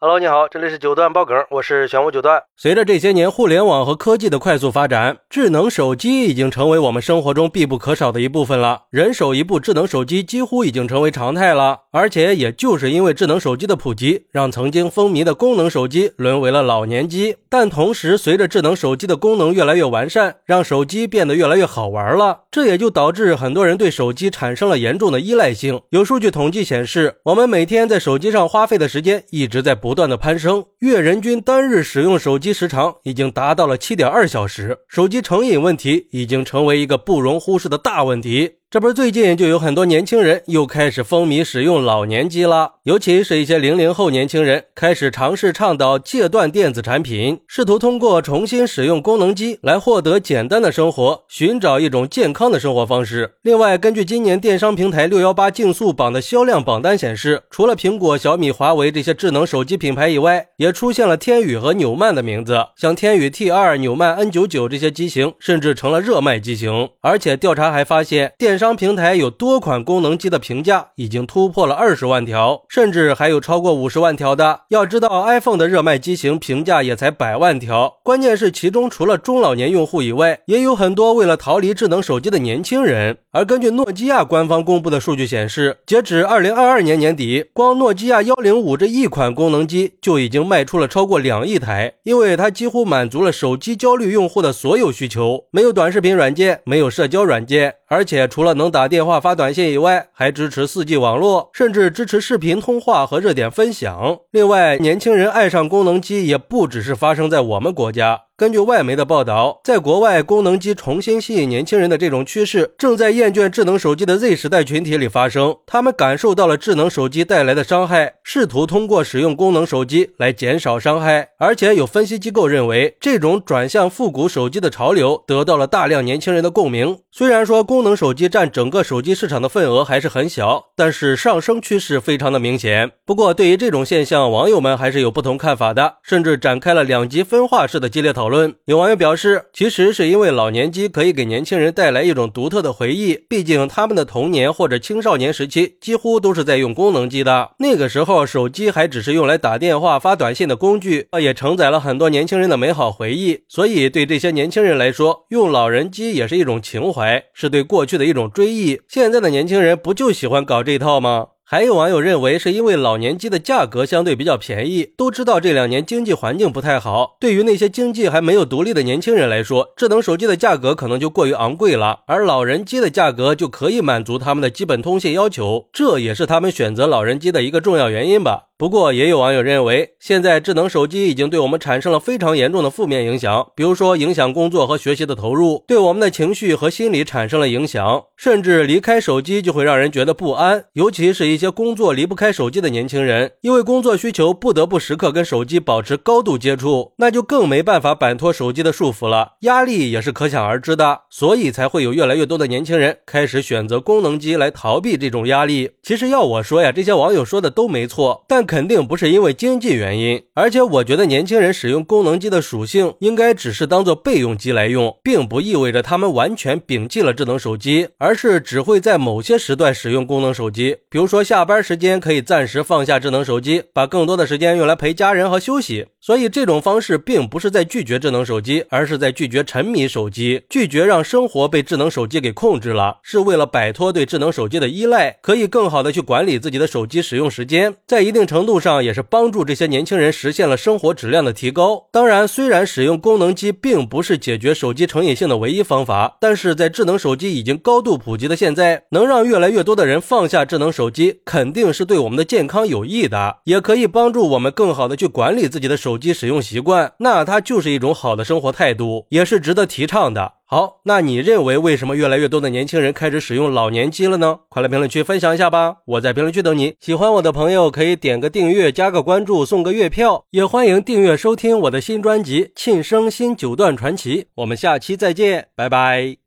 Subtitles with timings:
[0.00, 2.40] Hello，你好，这里是九段爆梗，我是玄武九段。
[2.56, 8.82] 随着这些年互联网和科技的快速发展，智能手机已经成为我们生活中必不可少的一部分了。
[8.90, 11.80] 人手一部智能手机几乎已经成为常态了。
[11.90, 17.34] 而且，也就是因为智能手机的普及，让曾经风靡的功能手机沦为了老年机。
[17.50, 22.42] 但同时，随着智能手机的功能越来越完善，让手机变得越来越好玩了。
[22.50, 25.80] 这也就导致很多人对手机产生了严重的依赖性。
[25.90, 38.52] 有数据统计显示，我们每天在手机上花费的时间一直在不断的攀升，月人均单日使用手机时长已经达到了七点二小时，手机成瘾问题已经成为一个不容忽视的大问题。
[38.70, 53.36] 这不是最近就有很多年轻人又开始风靡使用老年机了，尤其是一些零零后年轻人开始尝试倡导戒断电子产品，试图通过重新使用功能机来获得简单的生活，寻找一种健康的生活方式。
[53.40, 66.90] 另外，根据今年电商平台六幺八竞速榜的销量榜单显示，除了苹果、小米、华为这些智能手机品牌以外，也出现了天宇和纽曼的名字，像天宇 T 二、纽曼 N 九九这些机型甚至成了热卖机型。
[67.00, 74.62] 而且调查还发现，电商平台有多款功能机的评价已经突破了二十万条，甚至还有超过五十万条的。
[74.68, 77.98] 要知道，iPhone 的热卖机型评价也才百万条。
[78.02, 83.18] 关键是其中除了中老年用户以外，也有很多为了逃离智能手机的年轻人。
[83.30, 97.74] 而根据诺基亚官方公布的数据显示，截止二零二二年年底，光诺基亚幺零五这一款功能机就已经卖出了超过两亿台，因为它几乎满足了手机焦虑用户的所有需求，没有短视频软件，没有社交软件。
[97.88, 104.18] 而且除了能打电话、发短信以外，还支持 4G 网络，甚至支持视频通话和热点分享。
[104.30, 108.27] 另外，年轻人爱上功能机也不只是发生在我们国家。
[108.38, 115.56] 根据外媒的报道，在国外，功能机重新吸引年轻人的这种趋势，正在厌倦智能手机的 Z 时代群体里发生。
[115.66, 121.30] 他们感受到了智能手机带来的伤害，试图通过使用功能手机来减少伤害。
[121.40, 126.96] 而且，有分析机构认为，这种转向复古手机的潮流得到了大量年轻人的共鸣。
[127.10, 132.92] 虽然说功能手机占整个手机市场的份额还是很小，但是上升趋势非常的明显。
[133.04, 138.27] 不过，对于这种现象，网友们还是有不同看法的，甚至展开了两极分化式的激烈讨论。
[138.28, 153.44] 讨论有网友表示，其实是因为老年机可以给年轻人带来一种独特的回忆，毕竟他们的童年或者青少年时期几乎都是在用功能机的，那个时候手机还只是用来打电话、发短信的工具，也承载了很多年轻人的美好回忆。
[153.48, 157.24] 所以，对这些年轻人来说，用老人机也是一种情怀。
[157.32, 158.78] 是对过去的一种追忆。
[158.86, 161.28] 现在的年轻人不就喜欢搞这套吗？
[161.50, 164.92] 还有网友认为，是因为老年机的价格相对比较便宜。
[164.98, 178.42] 都知道这两年经济环境不太好，对于那些经济还没有独立的年轻人来说，智能手机的价格可能就过于昂贵了，而老人机的价格就可以满足他们的基本通信要求，这也是他们选择老人机的一个重要原因吧。
[178.58, 190.64] 不过，也有网友认为，现在智能手机已经对我们产生了非常严重的负面影响，比如说影响工作和学习的投入，对我们的情绪和心理产生了影响，甚至离开手机就会让人觉得不安。
[190.72, 201.02] 尤其是一一些工作离不开手机的年轻人，因为工作需求不得不时刻跟手机保持高度接触，那就更没办法摆脱手机的束缚了，压力也是可想而知的。
[201.10, 205.70] 所以才会有越来越多的年轻人开始选择功能机来逃避这种压力。
[205.84, 208.48] 其实要我说呀，这些网友说的都没错，但。
[208.48, 225.84] 肯定不是因为经济原因，而且我觉得年轻人使用功能机的属性应该只是当做备用机来用，并不意味着他们完全摒弃了智能手机，而是只会在某些时段使用功能手机，比如说下班时间可以暂时放下智能手机，把更多的时间用来陪家人和休息。
[226.00, 238.48] 所以这种方式并不是在拒绝智能手机，而是在拒绝沉迷手机，拒绝让生活被智能手机给控制了，是为了摆脱对智能手机的依赖，可以更好的去管理自己的手机使用时间，在一定程。
[238.48, 241.88] 度上也是帮助这些年轻人实现了生活质量的提高。
[241.92, 256.92] 当然，虽然使用功能机并不是解决手机成瘾性的唯一方法，但是在智能手机已经高度普及的现在，能让越来越多的人放下智能手机肯定是对我们的健康有益的，也可以帮助我们更好的去管理自己的手机使用习惯。
[256.98, 260.34] 那它就是一种好的生活态度，也是值得提倡的。
[260.50, 264.38] 好，那你认为为什么越来越多的年轻人开始使用老年机了呢？
[264.48, 265.76] 快来评论区分享一下吧！
[265.84, 266.74] 我在评论区等你。
[266.80, 274.22] 喜欢我的朋友可以点个订阅、加个关注、送个月票，也欢迎订阅收听我的新专辑《庆生新九段传奇》。
[274.36, 276.18] 我们下期再见，拜拜。